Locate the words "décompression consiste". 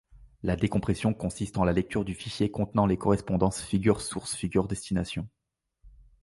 0.55-1.59